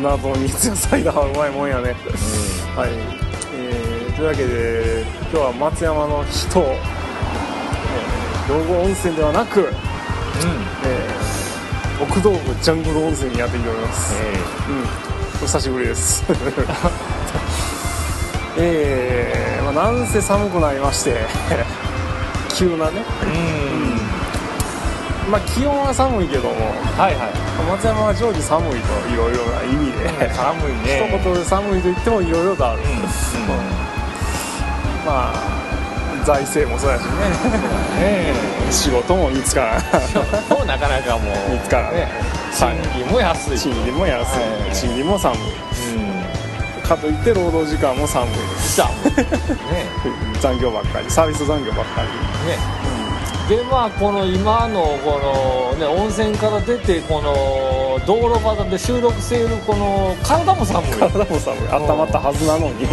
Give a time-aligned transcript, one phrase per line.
[0.00, 1.94] ぱり温泉の後の三ツ矢サイダーはうまいもんやね、
[2.76, 2.90] はい、
[3.54, 9.68] えーというわけで今日は松山の人、えー、道後温泉ではなく、うん。
[9.68, 14.14] えー、奥道具ジャングル温泉にやってきております、
[14.68, 14.82] うん、
[15.42, 16.24] お久しぶりです。
[18.58, 21.26] えー、まあ、なんせ寒くなりまして
[22.54, 23.04] 急なね。
[23.22, 23.26] う
[23.72, 23.75] ん
[25.30, 26.54] まあ気温は寒いけども
[26.96, 27.46] はいはい。
[27.70, 28.76] 松山は常時寒いと
[29.10, 31.10] いろいろな意味で寒いね。
[31.10, 33.02] 一言で寒いと言ってもいろいろとある、うんうん。
[35.04, 35.56] まあ
[36.24, 37.10] 財政もそうやしね。
[38.00, 38.34] ね。
[38.70, 39.60] 仕事も見つか。
[39.62, 41.80] らんえもうなかなかもう見つか。
[41.80, 42.08] らんね
[42.52, 43.58] 賃金も安い。
[43.58, 44.74] 賃金も安い、はい。
[44.74, 45.38] 賃金も寒い。
[45.38, 46.82] うん。
[46.82, 48.34] かといって労働時間も寒い。
[48.74, 48.88] じゃあ
[49.18, 49.26] ね。
[50.42, 51.10] 残業ばっかり。
[51.10, 52.08] サービス残業ばっかり。
[52.50, 52.75] ね
[53.48, 60.90] でまあこの今のこのね温泉から出てこの道路端で収録しているこの体も寒い。
[60.92, 61.68] 体も寒い。
[61.68, 62.86] 温まったはずなのに、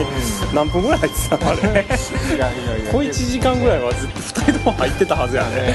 [0.53, 1.85] 何分ぐらい入ってたのあれ。
[2.35, 5.73] いやいやいや小1時間ぐらいはずっと2人とも入ってたはずやね。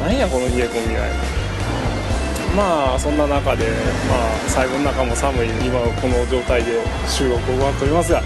[0.00, 1.00] なん やこの冷え込みや
[2.56, 3.64] まあそんな中で、
[4.08, 8.22] まあ、最後の中も寒い今この状態で収録を行っておりますが、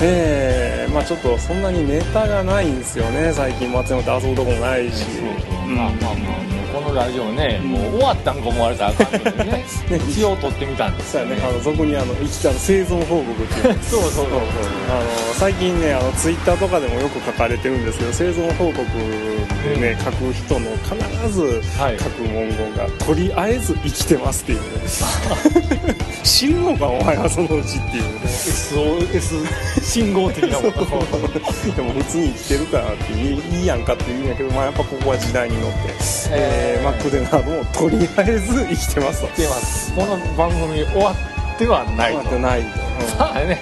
[0.00, 3.32] えーまあちょっとそんなにネタがないんですよね。
[3.32, 5.04] 最近松山って遊ぶとこもないし、
[5.66, 6.61] うんまあまあまあ。
[6.72, 9.64] このラジオね、もう終わったんか思われたらあかんので ね。
[10.08, 11.42] 一応撮ってみたんですそうやね。
[11.46, 13.78] あの俗にあの生きたの生存報告っていう。
[13.82, 14.40] そうそうそうあの
[15.34, 18.84] 最近ねあのツイッターとかでもよく書かれてるんですけど生存報告
[19.62, 21.98] でね、書く人の必ずはい。
[21.98, 24.64] 書く文言が「とりあえず生きてます」っていうね。
[26.24, 28.10] 死ぬのかお前はそのうちっていうね。
[28.24, 29.44] SOS
[29.82, 30.72] 信号的なもの。
[30.72, 33.16] でも普通に生きてるからってい
[33.56, 35.78] いいいやんかって言うんやけど、まあ、やっぱここは時代に乗って、
[36.30, 39.28] えーマックでなどもとりあえず生きてますと。
[39.28, 39.94] 来てます。
[39.94, 42.22] この番組終わってはないと。
[42.22, 43.18] 終わってないと、うん。
[43.18, 43.60] まあね。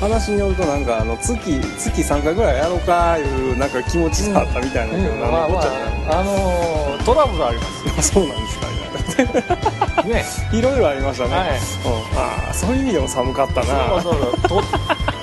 [0.00, 5.32] 話によるとなんかあの月月3回ぐらいやろうかいうなんか気持ちがあったみたいなけど、なん。
[5.32, 8.74] まあまああのートラブルありますそうなんですか。
[10.04, 10.24] ね。
[10.52, 11.48] いろいろありましたね、はい。
[11.48, 13.66] うん、ああそういう意味でも寒かったな。
[13.88, 14.14] そうそう
[14.48, 14.62] そう。
[14.62, 14.62] と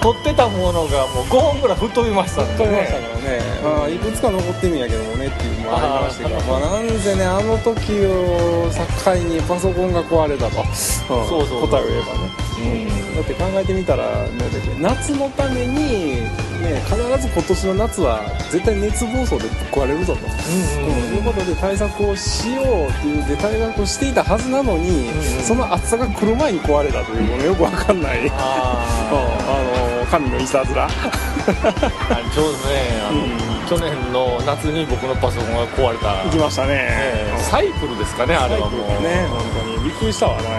[0.02, 8.70] 取ってたものがもう5本ぐらい吹っ飛びましたんで飛びましたねからね、まあ、いくつか残ってるんやけどもねっていうのもありましたけどまあ、なんせねあの時を
[9.06, 11.68] 境にパソコンが壊れたと、うん、そうそう。
[11.68, 13.16] 答えを言えばね、うん。
[13.16, 16.22] だって考えてみたらなんだっけ夏のために、
[16.62, 29.10] ね、必ず今年の夏は絶対熱暴走で壊れるぞと、うんということで対策をしようっていうで対策をしていたはずなのに、うんうんその暑さが来る前に壊れたというこのよくわかんない、あ
[29.88, 30.86] の神のいたずら。
[30.86, 39.02] あちょうどねあの、うん去年の夏に僕のパソコンが壊れた、行きましたね、ええサイクルですかねあれはもう。
[39.02, 40.52] ね本当にびっくりしたわなんか。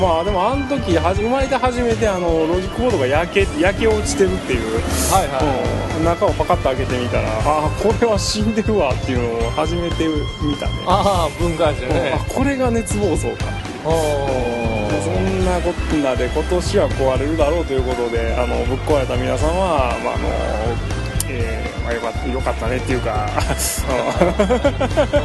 [0.00, 4.78] まあでもあの時はじ生まれて初めてあのロジックボードが焼け焼け落ちてるっていう、
[5.10, 10.72] はいはい、うん中をパカッと開けてみたらああこれは死んでるわっていうのを初めて見たね。
[10.86, 12.14] ああ分解してね。
[12.14, 13.46] あこれが熱暴走か
[13.84, 14.61] おそ
[15.18, 20.28] んなこんなで今年は壊れるだろうということであのぶっ壊れた皆さんは、まああの
[21.28, 23.28] えーまあ、よかったよかったねっていうか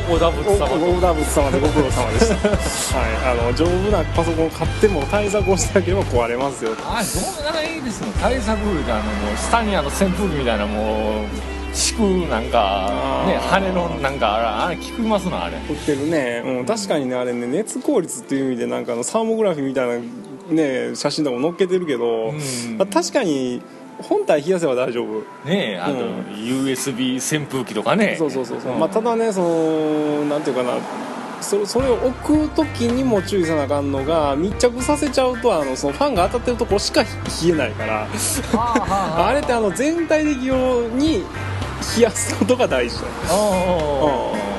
[0.10, 15.58] おだぶつ様おおダブツ様でご苦労様でしたはいあの丈夫なパソコンを買っても対策をしなければ壊れますよあどうならいいですの対策であのもう下にあの扇風機みたいなもう敷くなんかね羽のなんかあれあれ効きますのあれ。
[15.58, 22.78] 売ってるね、うん、確かにねあれね熱効率っていう意味でなんかあのサーモグラフィーみたいなね写真とかも載っけてるけど、うん。
[22.78, 23.62] まあ確かに
[24.00, 25.20] 本体冷やせば大丈夫。
[25.48, 28.16] ねえあと、うん USB 扇風機とかね。
[28.18, 30.74] そうそうそうそう、んまあ、ただねそのなんていうかな
[31.42, 32.12] そそれを置
[32.48, 37.10] く時にも注意せなあかんのが密着させちゃうとあのそのファンが当たってるところしか冷
[37.50, 38.08] えないから。
[38.54, 41.24] あれってあの全体的に
[41.96, 42.98] 冷やすことが大事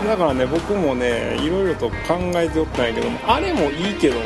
[0.07, 1.95] だからね僕もねいろいろと考
[2.37, 4.25] えておったんやけどもあれもいいけども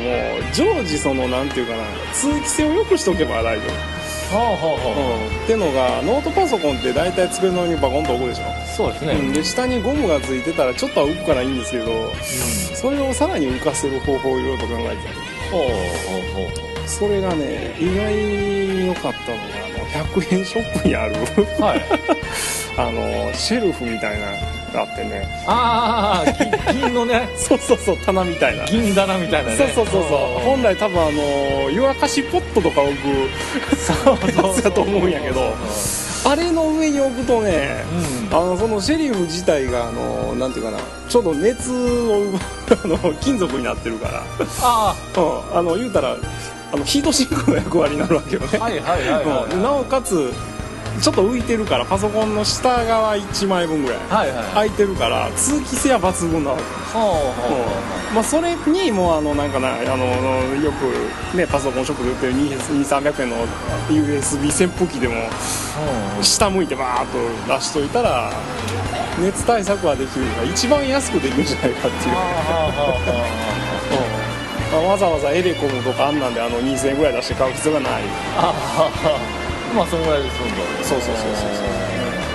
[0.53, 1.83] 常時そのなんていうかな
[2.13, 12.11] 通気性を良くしとけば大丈夫、はあはあはうん、ってのがノートパソコンって大体机の上にバコンと置くでしょ、あそうですね、うん、で下にゴムがついてたらちょっとは浮くからいいんですけど
[12.75, 15.33] それをさらに浮かせる方法をいろいろと考えてた。
[15.51, 21.13] ほうほうほそれがね意外に良かったのがあの100円ショップにある。
[21.13, 21.81] うはい
[22.77, 25.27] あのシェルフみたいなのがあってね。
[25.47, 27.29] ああ銀銀のね。
[27.37, 28.65] そうそうそう棚みたいな。
[28.65, 29.57] 銀棚みたいなね。
[29.57, 30.45] そうそうそうそう。
[30.45, 32.97] 本来多分あの湯沸かしポットとか置く
[33.77, 35.53] そうやつだと思うんやけど
[36.25, 37.83] あれの上に置くとね、
[38.31, 38.37] うん。
[38.37, 40.79] あのそのシェリフ自体があのなんていうかな
[41.09, 42.23] ちょっと熱を
[42.83, 44.23] あの金属になってるから、
[44.61, 46.15] あうん、あの言うたら
[46.73, 49.61] あのヒートシンクの役割になるわけよね、あはいはいはいはい、うん。
[49.61, 50.33] なおかつ
[51.01, 53.99] ちょっと浮いてるからパソコンの下側1枚分ぐらい。
[54.09, 54.45] はいはい。
[54.53, 56.63] 空いてるから通気性は抜群なわけ。
[58.13, 60.05] まあ、それにもうあのなんかなあの
[60.61, 63.37] よくねパソコンショップで売ってる2300円の
[63.89, 65.15] USB 扇風機でも
[66.17, 67.17] ほ下向いてバーッと
[67.55, 68.31] 出しといたら
[69.19, 72.15] 熱対策はできるから一番安くできるんじゃないかっていう。
[74.87, 78.03] わざわざエレコムとかあんなんであの2000円ぐらい出して買う必要がない
[79.73, 81.93] まあそのぐらいですんだそうそうそうそうそう。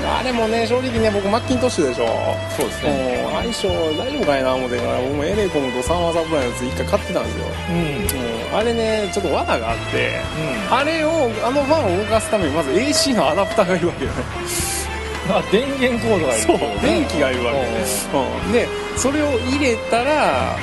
[0.09, 2.07] あれもね正直ね僕マッキントッシュでしょ。
[2.57, 3.23] そうですね。
[3.23, 7.77] もう相性大丈夫かいな思ってから僕もエレコムとサンワサプライのやつ一回買ってたんですよ、うん。
[7.77, 10.21] うんうんあれねちょっと罠があって
[10.71, 14.11] あれをあのファンを動かすためにまず AC のアダプターがいるわけよ。
[14.11, 14.17] ね
[15.31, 20.57] あ電源コードがいるそう電気がいるわけ、うん、でそれを入れたら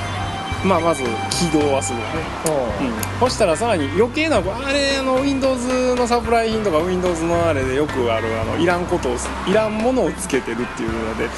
[0.66, 2.12] まあまず起動はするよね、
[2.82, 9.16] うん、そしたらさらに余計なあれあの Windows のサプライ品とか Windows のあれでよくあるあのいらんことを
[9.48, 11.30] いらんものをつけてるっていうので、い。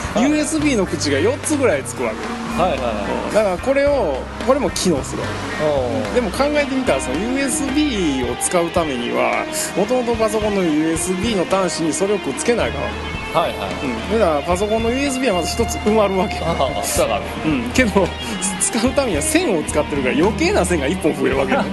[0.42, 2.18] USB の口が4つぐらいつくわけ、
[2.62, 3.34] はいはいはい。
[3.34, 6.12] だからこれをこれも機能するわけ。
[6.12, 9.46] おでも考えてみたらその USB を使うためには
[9.76, 13.70] もともとパソコンの USB の端子にそれをくっつけないから、はいはい。
[14.14, 16.72] うん、だからパソコンの USB はまず一つ埋まるわけああだか
[17.08, 17.22] ら。
[17.46, 18.08] うん、けど
[18.60, 21.64] 使うためには線を使ってるから余計な線が1本増えるわけよ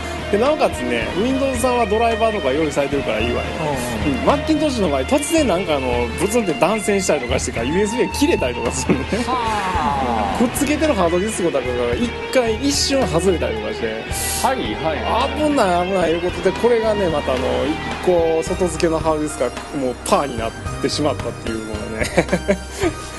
[0.30, 3.48] でなおかつね Windows さんはドライバーとか用意されてるからいいわよ、
[4.06, 9.08] うん、マッキントッシュの場合突然なんかあのブツンって断線したりとかしてから USB が切れたりとかするのね。
[9.26, 14.04] はくっつけてるハードディスクとかが一回一瞬外れたりとかして。
[14.44, 15.48] あはいはい。
[15.48, 17.74] 危ない危ないいうことでこれがねまたあの一
[18.06, 19.50] 個外付けのハードディスクが
[19.80, 22.06] もうパーになってしまったっていうのがね。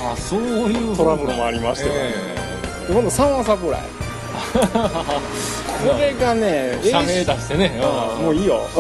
[0.01, 1.95] あそういうトラブルもありましてね。
[1.95, 6.41] えで今度3話サプライこれがね
[6.83, 7.79] え社名出してね。
[8.17, 8.25] うん。
[8.25, 8.61] もういいよ。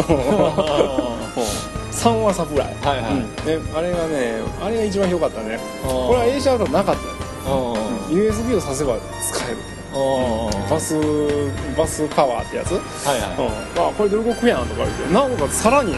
[1.91, 2.75] 3話サプライ。
[2.81, 3.11] はいはい。
[3.11, 3.19] うん。
[3.19, 5.59] ねあれがねあれが一番良かったね。
[5.83, 7.73] ここれは A シャートなかったよ
[8.09, 8.17] うん。
[8.17, 9.57] USB をさせば使える。
[9.93, 10.69] うん。
[10.69, 10.95] バス
[11.77, 12.83] バスパワーってやつ、うんは
[13.15, 13.19] い。
[13.19, 13.29] はい
[13.75, 15.13] まあ、これで動くやんとか言って。
[15.13, 15.95] なおかつさらに、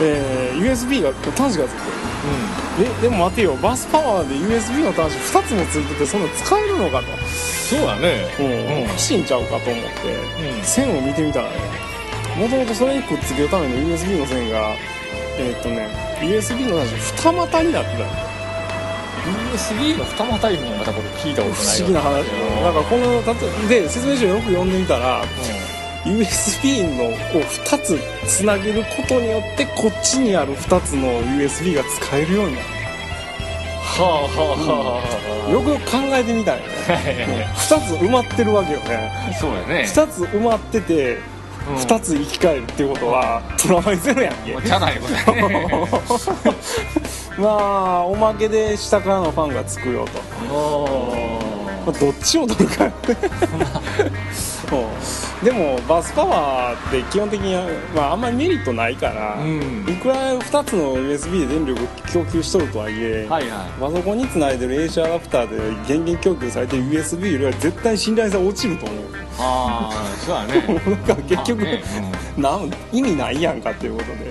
[0.00, 1.91] えー USB が端子がついてる
[2.80, 3.54] えでも待てよ。
[3.56, 8.24] バスパワーで USB の端子2つもついててそんな使えるのかと、そうやね。
[8.38, 8.46] うん。
[8.46, 8.84] うん。
[8.84, 10.14] おかしいんちゃうかと思って、
[10.56, 10.64] うん。
[10.64, 11.56] 線を見てみたらね
[12.38, 14.74] もともとそれにくっつけるための USB の線が
[15.38, 15.88] えーっとね
[16.20, 17.98] USB の端子二股になってた。
[17.98, 18.06] の
[19.52, 22.24] USB の二股いうのもまたこれ聞いたことない不思議な話。
[22.62, 25.22] なんかこのたとで説明書よく読んでみたら
[26.04, 27.12] USB のを
[27.42, 32.66] 2つつなげることによってこっちにある2つの USB が使えるようになる。
[33.92, 36.64] はあはあはあはあよくよく考えてみたらね。
[37.54, 39.36] 2つ埋まってるわけよね。
[39.40, 39.84] そうやね。
[39.86, 41.18] 2つ埋まってて
[41.68, 41.76] うん。
[41.76, 44.60] 2つ生き返るっていうことはプラマイゼロやんけ。
[44.60, 45.88] じゃないことやね。
[47.38, 50.20] まあおまけで下からのファンがつくよと、
[51.86, 52.90] まあ、どっちを取るか
[55.44, 59.84] でもバスパワーって基本的には、まあ、あんまりメリットないから、うん。
[59.88, 63.80] いくら2つの USB で電力を供給しとるとはいえ、はいはい。
[63.80, 69.04] パソコンにつないでる AC アダプターで電源供給されてる USB よりは絶対信頼性落ちると思う。
[69.38, 70.80] ああそうやね。
[70.86, 71.82] なんか結局、まあね
[72.36, 74.30] なん意味ないやんかっていうことで、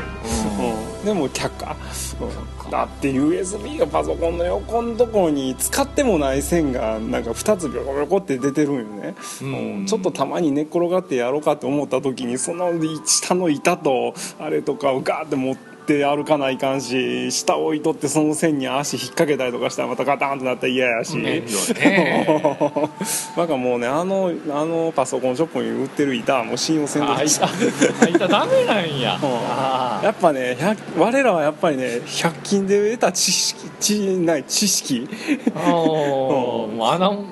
[1.03, 1.75] でも却下、
[2.21, 9.85] うんだって USB がパソコンの横のところに使ってもない線がなんか2つビョコビョコって出てるんよね、うんうん。
[9.85, 12.71] ちょっとたまに寝っ転がってやろうかって思った時にその
[13.05, 21.43] 下の板とあれとかをガーって持って歩かないかんし下置いとってその線に足引っ掛けたりとかしたらまたガタンってなったら嫌やし、ね。
[23.37, 29.19] なんかもうねあのあのパソコンショップに売ってる板はもう信用せんとあいたあいたダメなんや。
[29.21, 29.29] うん。
[29.49, 35.07] あやっぱね100我らはやっぱりね100均で得た知識知ない知識。
[35.55, 37.25] あ もうあの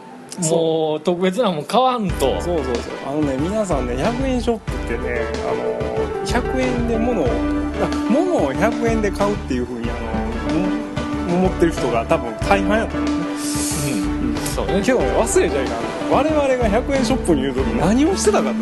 [0.49, 2.41] もう特別なもん買わんと。
[2.41, 2.75] そうそうそう。
[3.07, 10.59] あのね皆さんね100円ショップってねあの100円で物をあ物を100円で買うっていうふうにあの
[11.29, 13.09] も思ってる人が多分大半やと思う。
[13.09, 13.15] ね
[14.24, 14.36] うん。
[14.55, 14.81] そうね。
[14.83, 16.12] けどね忘れちゃいかん。
[16.12, 18.41] 我々が100円ショップにいる時何をしてた。
[18.43, 18.55] か と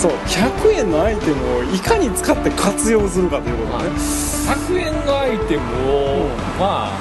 [0.00, 0.12] そう。
[0.26, 6.98] 100円のアイテムをいかに使って活用するかということね、100円のアイテムを、まあ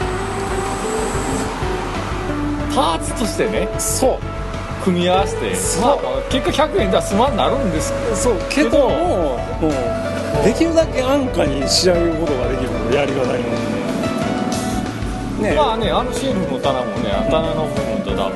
[2.73, 3.67] パーツとしてね。
[3.77, 4.40] そう
[4.83, 13.43] 組み合わせて、そうまあ、まあ結果100円では済まんなるんですそうけどもうんできるだけ安価に仕上げることができるのやり方に
[15.41, 15.55] ね。
[15.55, 18.31] まあねあのシェルフの棚もね棚の部分とだ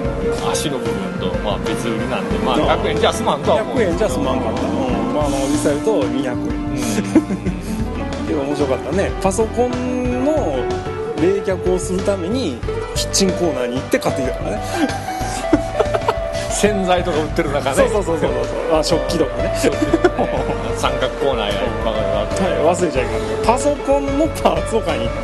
[0.52, 3.78] 足の部分と、まあ、別売りなんで、まあ、100円じゃ済まんとは思う。
[3.78, 5.14] 100円じゃ済まんかった、うん。
[5.14, 6.34] まあ、あの実際言うと200円。
[6.34, 6.76] うん。
[8.28, 9.12] けど面白かったね。
[9.22, 10.58] パソコンの
[11.22, 12.58] 冷却をするために
[12.96, 15.15] キッチンコーナーに行って買ってきたからね
[16.56, 18.80] 洗剤とか売ってる中ねそうそうそうそうそう。
[18.80, 19.54] あ食器とかね。
[20.78, 25.24] 三角コーナーやいっぱいあってはい忘れちゃいけないパソコンのパーツを買いに行った。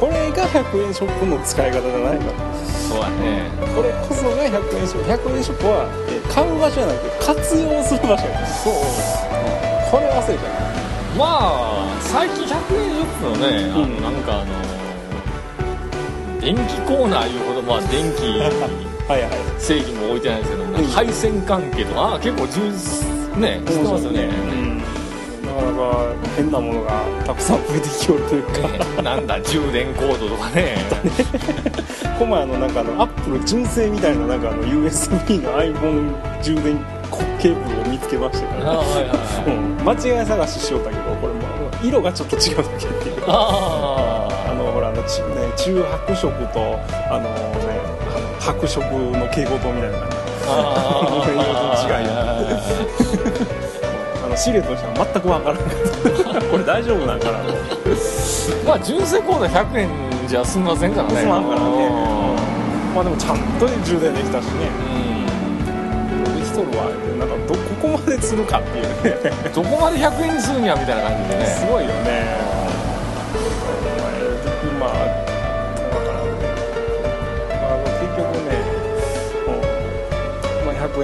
[0.00, 2.32] これが100円ショップの使い方じゃないか。
[2.64, 3.50] そうやね。
[3.76, 5.28] これこそが100円ショップ。
[5.30, 8.46] 100円ショップはえー買う場所じゃなくて活用する場所や。
[8.46, 8.74] そう。
[9.90, 11.18] これ忘れちゃう。
[11.18, 14.02] まあ最近100円ショップのねあの、うん。
[14.02, 14.50] なんかあの
[16.40, 18.40] 電気コーナーいうほどまあ電気
[19.12, 19.60] はいはい。
[19.60, 20.72] 製品も置いてないですけど、ん。
[20.86, 24.24] 配線関係とかあ結構充実ね知ってますよね。
[24.24, 24.78] うん。
[24.78, 28.68] なかなか変なものがたくさん増えてきよるというか。
[28.96, 30.78] ねなんだ充電コードとかね。
[32.18, 36.78] こののなんかあのアップル純正みたいななんかあの USB の iPhone 充電
[37.38, 38.82] ケーブルを見つけましたから、
[39.84, 43.24] 間違い探ししようたけどこれもう色がちょっと違うだけっていう。
[43.26, 46.78] ああのほらあのち、ね、中白色と
[47.10, 47.61] あの
[48.44, 50.16] 白色の蛍光灯みたいな感じ。
[50.48, 52.06] あ色の違い
[54.24, 55.60] あのシルエットにしては全く分からな
[56.40, 57.38] いこれ大丈夫なんかな？
[58.66, 59.88] まあ純正コード100円
[60.26, 61.20] じゃ済みませんからね。
[61.20, 61.66] すまんからね。
[62.94, 64.68] まあでもちゃんと充電できたしね。
[66.26, 66.40] うん。
[66.40, 69.30] ピストルはなんかどここまでするかっていうね。
[69.54, 71.46] どこまで100円にするんやみたいな感じでね。
[71.46, 72.41] すごいよね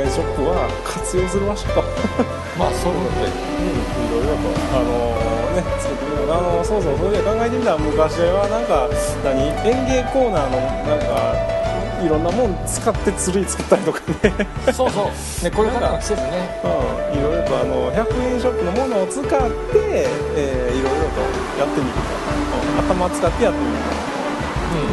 [0.08, 1.84] うんまあ、100円ショップは活用する場所と。
[2.58, 5.12] まあそういうことでいろいろとあの
[5.54, 8.88] ね作ってみようあのそうそうそれで考えてみたら昔はなんか
[9.22, 9.46] 何？
[9.62, 11.58] 園芸コーナーのなんか
[12.02, 14.46] いろんなもん使ってツリー作ったりとかね。
[14.72, 15.44] そうそう。
[15.44, 16.62] ねこれからの季節ね。
[16.62, 17.18] うん。
[17.18, 21.20] いろいろとあの100円ショップのものを使って、えーいろいろと
[21.58, 22.98] やってみると、うん。
[22.98, 24.08] 頭使ってやってみると。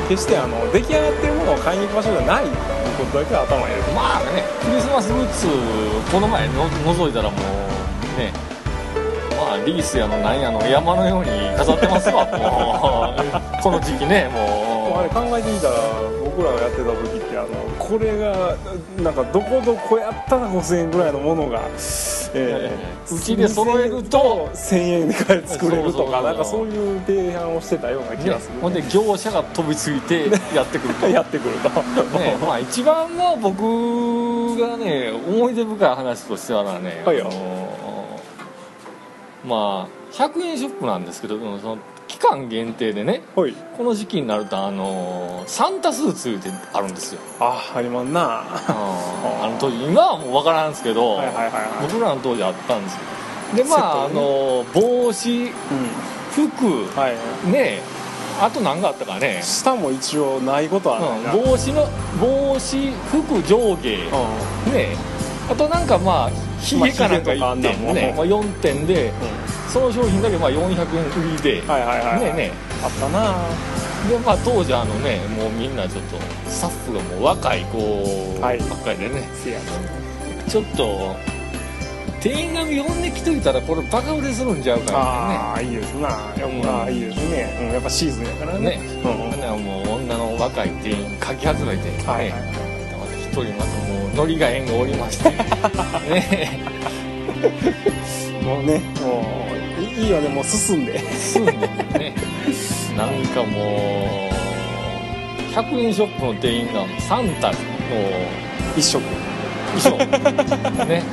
[0.10, 2.46] 決してあの出来上がってるものを買いに行く場所じゃない
[2.96, 5.48] ことだけは頭に入れてまあねクリスマスグッズ
[6.12, 7.40] この前の覗いたらもう
[8.18, 8.34] ね
[9.38, 13.16] まあリースやのなんやの山のように飾ってますわ も
[13.60, 15.74] うこの時期ねもあれ考えてみたら
[16.24, 17.48] 僕らがやってた時ってあの
[17.78, 18.56] これが
[19.04, 21.62] なんかどこどこやったら5000円ぐらいのものが、
[22.36, 22.72] え
[23.12, 31.08] うちで揃えると1000円で作れるとかなんかそういう提案をしてたようなう、気ねがする、ほんで業者が飛びついてやってくると。
[31.08, 31.70] やってくると、
[32.20, 37.28] ねまあ一番の僕がね思い出深い話としてはね、はいよ。
[37.30, 37.66] あの
[39.46, 41.78] まあ100円ショップなんですけどその
[42.08, 43.54] 期間限定でねはい。
[43.78, 47.22] この時期になるとあのサンタスーツってあるんですよ。
[47.40, 48.44] あありまんな。
[48.46, 51.88] ああの当時今はもう分からんですけど、はいはいはいはい。
[51.92, 53.00] 僕らの当時あったんですよ。
[53.56, 55.52] でまあ、あセットの帽子うん。
[56.32, 57.52] 服はい。
[57.52, 57.82] ね
[58.42, 61.88] あと何があったかね、下も一応ないことはないな、うん、帽子の
[62.20, 63.96] 帽子服上下。
[64.68, 64.98] うね。
[65.50, 67.94] あとなんかまあひげかなんか1まあひげとかあんなもん。
[67.94, 69.14] 点ね、まあ、4点でん
[69.76, 72.52] その商品だけまあ400円売りで、はいはいはい、ねえね
[72.82, 73.36] あったな。
[74.08, 76.18] でまあ当時あのねもうみんなちょっと
[76.50, 78.60] スタッフがもう若い子はい。
[78.60, 79.60] ばっかりでね、せや
[80.48, 81.18] ちょっと
[82.22, 86.08] 店員が呼んできといたらこれバカ売れするんちゃうかああいいですな。
[86.38, 86.62] やっうん。
[86.62, 88.60] ぱ、ああいいですね、うん、やっぱシーズンやからね。
[88.64, 88.78] らね。
[88.78, 89.64] ね、うん。
[89.66, 92.42] もう女の若い店員かき集めて、ねはいはい。
[92.98, 95.32] また一人またもうノリが縁がおりまして。
[96.10, 96.60] ね。
[98.42, 99.45] もうねもう
[99.98, 101.00] いいよねもう進んで。
[101.12, 102.14] 進んでね。
[102.98, 107.58] なんかもう100円ショップの店員がサンタの
[108.76, 109.25] 一色。
[109.80, 111.04] 衣装ね。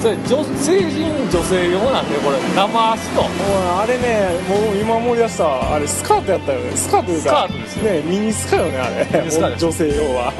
[0.00, 2.38] それ女成人女性用なんでこれ。
[2.54, 3.22] 生足と。
[3.22, 3.30] もう
[3.78, 6.76] あれねもう今思い出したあれスカートやったよね。
[6.76, 7.84] スカートスカートですよ。
[7.84, 9.20] ねミニスカよねあれ。
[9.20, 10.32] ミニスカ女性用は。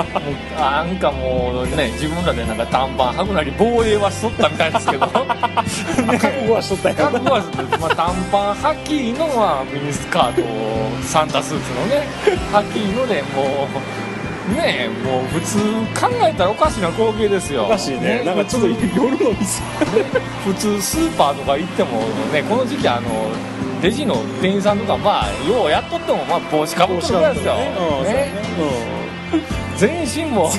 [0.57, 5.07] なんかもうね自分らでなんか短パン履くなり防衛はしとったみたいですけど。
[6.21, 10.43] 覚悟はしとったんや覚悟はするまあ、短パンはっきりのはミニスカート
[11.03, 12.07] サンタスーツのね
[12.53, 14.00] はっきりのでもう
[14.53, 15.59] ねえもう普通
[15.99, 17.67] 考えたらおかしな光景ですよ。
[17.67, 18.23] おかしいね。
[18.25, 19.63] なんかちょっと夜の店。
[20.45, 22.01] 普通スーパーとか行っても
[22.33, 23.31] ねこの時期あの
[23.83, 28.33] レジの店員さんとかまあようやっとってもまあ帽子かぶってるぐらいですよ、うんそうやね。
[28.33, 29.00] ね
[29.77, 30.51] 全身も。
[30.51, 30.59] ス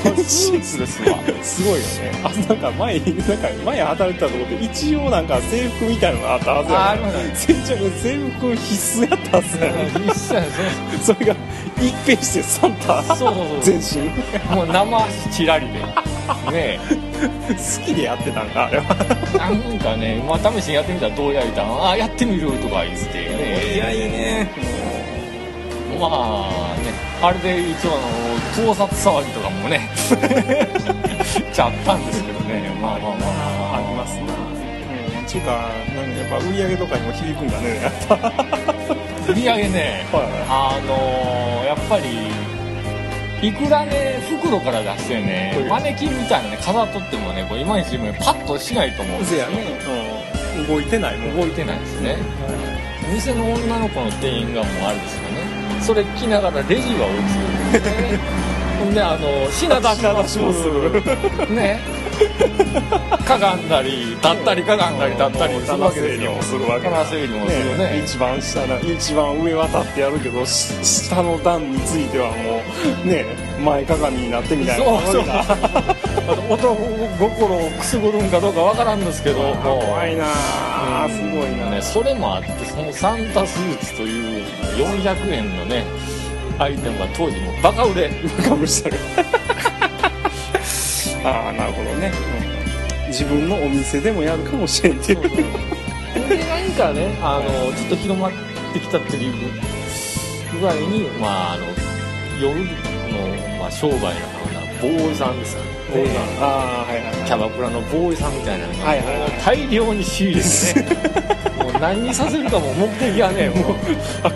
[0.51, 2.11] ーツですわすごいよね。
[2.23, 7.35] あなんか前なんか前働いてたところで一応なんか制服みたいなのがあったはずやあありましたね。
[7.35, 10.43] 制服制服必須やったはずやね一緒や
[11.01, 11.35] それが
[11.77, 13.03] 一変してサンタ。
[13.03, 14.55] そうそうそう全身。
[14.55, 15.73] もう生足チラリで。
[16.51, 16.79] ね
[17.49, 18.95] 好きでやってたんかあれは。
[19.35, 23.13] えなんかね、まあ、試しにやってみたらどうやりたんあやってみるとか言って。
[23.13, 24.49] ねいやいいね。
[25.99, 29.89] まあねあれで一応あの盗撮騒ぎとかもね
[31.53, 32.71] ちゃったんですけどね。
[32.81, 34.23] まあまあまあまあありますな。
[34.23, 38.33] うんちゅうかなんかやっぱ売り上げとかにも響くんだねやっぱ
[39.29, 42.27] 売り上げねはあのやっぱり
[43.47, 49.79] いくらね袋から出してねマネキンみたいなね飾っとってもねこういまいちパッとしないと思うんですよね、
[50.59, 52.17] うん、動いてないもん動いてないですね
[53.13, 55.30] 店の女の子の店員がもうあれですね
[55.81, 58.19] それ着ながらレジは落ちる、ね、
[58.79, 59.87] ほんであの品出
[60.27, 61.01] しもすもる
[61.53, 61.79] ね。
[63.25, 66.33] かがんだり立ったりかがんだり立ったりするわけですよ。
[66.33, 68.01] もするわけ棚整理もするね。
[68.03, 72.61] 一番下な一番上渡ってやるけどし下の段についてはも
[73.03, 73.25] うね
[73.63, 75.23] 前かがみになってみたいなそう
[76.49, 76.75] 男
[77.19, 81.13] 心をくすぐるんかどうかわからんですけども怖いなあうん。
[81.13, 84.45] すごいな、ね、それもあってそのサンタスーツという
[84.77, 85.83] 400円のね
[86.59, 88.09] アイテムが当時もうバカ売れ。
[88.47, 88.97] かぶしたる
[91.23, 92.11] ああなるほどね、
[92.45, 92.51] うん
[93.11, 95.21] 自分のお店でもやるかもしれんっていう。
[95.21, 98.31] で何かねあのちょっと広まっ
[98.73, 99.51] てきたっていう
[100.59, 101.65] ぐらいにまああの
[102.41, 104.13] 夜の、まあ、商売のよ
[104.49, 105.80] うなボーイさんですかね
[106.39, 113.75] ああはいはいキャバクラのボーイさんみたいなのが、はいはい大量に仕入れてねもう何にさせるかも目的がね もう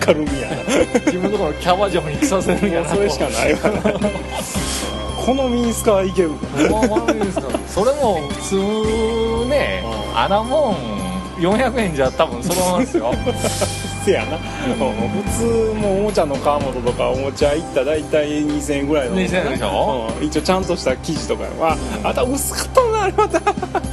[0.08, 0.56] 明るみやな。
[1.06, 3.60] 自分のところのキャバ嬢に着させるんやなそれしかないわ
[4.00, 4.10] な。
[5.26, 6.32] このミニスカはいける
[7.68, 10.18] それも普通ねうん。
[10.20, 11.06] あらもん。
[11.40, 13.14] 400円じゃ多分そのままですよ
[14.06, 15.44] せやな、普通
[15.80, 20.14] もうおもちゃの川本とかおもちゃ行ったら大体2000円ぐらいの2000円でしょ？
[20.20, 23.40] うん一応ちゃんとした生地とかはあた薄かったなあれまた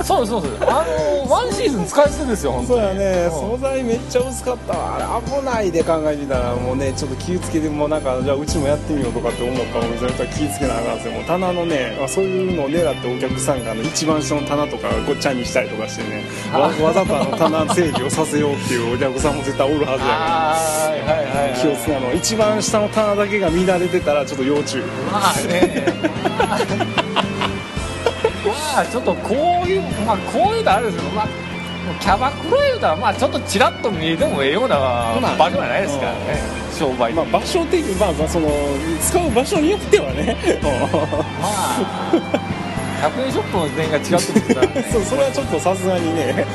[0.04, 0.84] そうですそうですあ
[1.26, 3.24] のワンシーズン使い捨てですよ本当にそうやね。
[3.24, 3.30] うん。
[3.30, 4.96] 素材めっちゃ薄かったわ。
[4.96, 11.14] あれ危ないで考えてみたらもうねちょっと気をつけてもうなんかじゃあうちもやってみようとかって思ったお店の人は気をつけなあかんですよ。
[11.14, 16.24] もう棚のねあそういうのを狙ってお客さんがあの一番下の棚とかごっちゃにしたりとかしてね。
[16.52, 20.52] わわざとあの棚整理をさせようっていうお客さんも絶対おるはずやから。
[20.52, 21.60] あーはいはいはいはい。
[21.60, 24.82] 気をつけあの一番下の棚だけが乱れてたらちょっと要注意。
[25.10, 25.84] まあね。
[26.96, 27.01] ま
[28.80, 31.28] あちょっとこういうまあこういうのあるんですけどまあ
[32.00, 36.62] キャバクラいうのはまあちょっとちらっと見えてもええようなまあ場所じゃないですからね。
[36.78, 38.48] 商売まあ場所的まあまあその
[39.00, 40.36] 使う場所によってはね。
[40.62, 42.52] まあ
[43.02, 44.86] 100円ショップの店員が違ってくるからね。
[44.92, 46.46] そうそれはちょっとさすがにね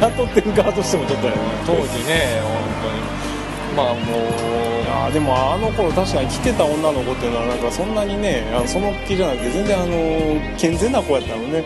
[0.00, 1.38] 雇ってる側としてもちょっとやね。
[1.66, 3.17] 当時ね本当に
[3.78, 4.04] まあもう
[4.90, 11.62] あーでもあの頃確かに来てた女の子っていうのはなんかそんなにねあのその気じゃなくて全然あの健全な子やったのね。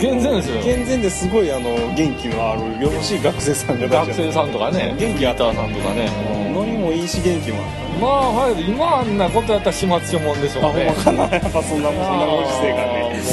[0.00, 0.62] 健全ですよ。
[0.62, 4.96] 健全ですごいあの元気のあるよろしい学生さんが学生さんとかね。
[4.98, 6.10] 元気あったさんとかね。
[6.52, 7.62] ノリもいいし元気も。
[7.62, 11.22] あったまあはい今あんなことやったら始末書もんでしょあほんうねまかな。
[11.28, 13.14] やっぱそんなそんなご時世がね。
[13.22, 13.30] も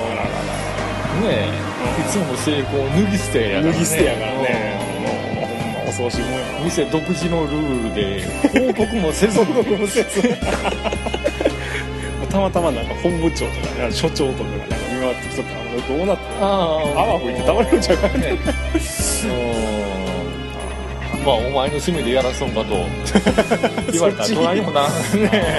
[0.00, 0.30] うあらら
[1.28, 3.72] ねえ、いつも成功脱ぎ捨てやからね。
[3.72, 4.38] 脱ぎ捨てやからね。
[4.38, 4.65] も
[5.96, 6.26] うほんま恐ろしいも
[6.64, 8.26] 店独自のルールで
[8.74, 9.46] 報告もせずもう
[12.28, 15.60] たまたまなんか本部長とかね所長とかがなんか見回ってきとったら
[15.98, 16.44] どうなってあ
[16.96, 18.38] 泡吹いて倒れるんちゃうかね
[21.26, 22.86] まあお前の趣味でやらそうかと。
[23.90, 24.88] 言われたらそっち隣にもなね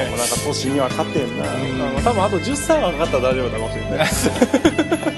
[0.09, 1.47] もうなんか年には勝てんな、ん
[1.89, 5.16] あの多分あと10歳はかかったら大丈夫だかもしれない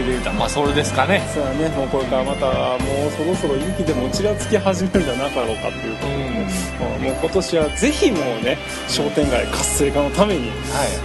[0.00, 1.22] の時期の思い出言うたらまあそれですかね。
[1.34, 7.04] そうやねもうこれからまたもうそろそろ雪でもちらつき始めるんじゃなかろうかっていうことで、うん。
[7.04, 8.58] もう今年はぜひもうね
[8.88, 10.58] 商店街活性化のために、はい。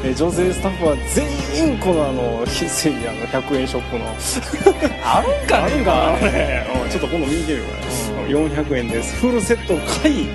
[0.06, 4.06] えー女性スタッフは全員このあの非セリアの100円ショップの
[5.04, 7.72] あるんかねあるんかなこれ、うんちょっと今度見に行けるよこ
[8.28, 9.16] れ、400円です。
[9.20, 10.28] フルセットを買い、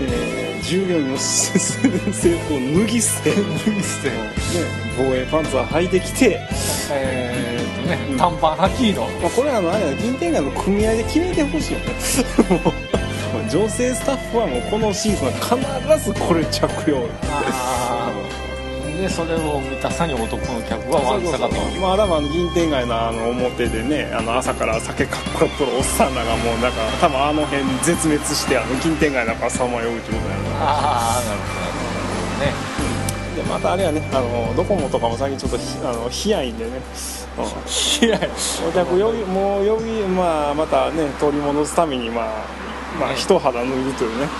[0.00, 4.16] えー従業員の制服を脱ぎ捨て脱ぎ捨て、ね、
[4.98, 6.40] 防衛パンツは履いてきて、
[6.92, 11.86] えーっとね短パンはきのまあ、これはあのあれだ銀天街の組合で決めてほしいよね。
[13.50, 17.08] 女性スタッフはもうこのシーズンは必ずこれ着用。
[17.30, 17.87] あ
[18.98, 21.54] でそれを見たさに男の客はわんさかと。
[21.80, 31.46] まあだから銀天街のあの表でねあの朝から酒かっこよくとるおっさんらがもうなんか多分あの辺絶滅してあの銀天街なんかさまようちゅうことやなああなるほ
[32.42, 32.44] ど。
[32.44, 32.52] ね
[33.36, 36.72] でまたあれやねあのドコモとかも最近ちょっとひあの冷やいんでね、
[38.02, 38.18] いや
[38.68, 42.67] お客呼びもう呼びまあまたね取り戻すためにまあ
[42.98, 44.26] まあ一肌脱ぐというね。
[44.26, 44.30] ね。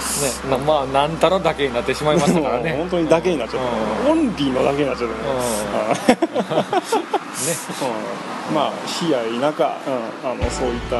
[0.50, 2.72] なまあなんたらだけになってしまいましたからね。
[2.72, 3.62] 本当にだけになっちゃっ
[4.04, 5.36] た、オンリーのだけになっちゃったね、ね。
[8.48, 8.54] うん。
[8.54, 10.96] まあ冷やい中、うん、あのそういった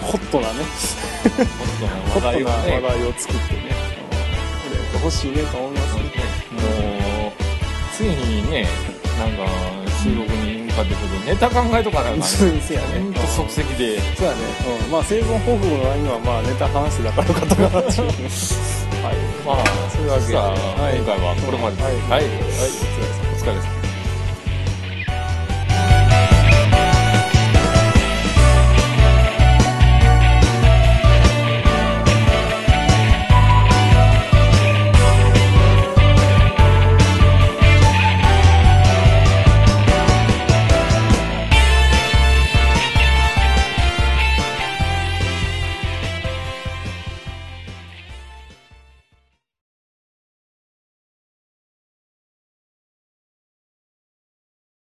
[0.00, 0.64] ホットなね。
[2.12, 3.60] ホットな話題を作ってね、
[4.66, 6.02] うん、売れてほしいねと思いますね。
[6.52, 6.58] も
[7.28, 7.32] う
[7.92, 8.66] ついにね
[9.18, 9.46] なんか
[10.02, 10.43] 収録に向
[10.74, 13.00] かってくるとネタ考えとかなそうせやね。
[13.00, 14.00] ほんと即席で。
[14.16, 14.38] そうやね、
[14.84, 18.12] うん、まあ生存報告の割にはまあネタ話してたからよかったかなっていうね
[19.02, 19.16] はい。
[19.44, 23.83] まあそういうわけで、今回はこれまではい、はい、はい、お疲れ様お疲れ様